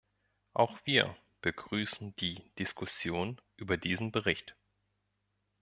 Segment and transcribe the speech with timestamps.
[0.55, 4.55] Auch wir begrüßen die Diskussion über diesen Bericht.